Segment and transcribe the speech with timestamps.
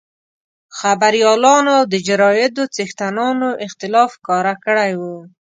[0.77, 5.17] خبریالانو او د جرایدو څښتنانو اختلاف ښکاره کړی وو.